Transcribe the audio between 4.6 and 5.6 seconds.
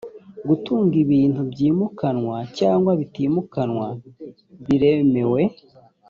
biremewe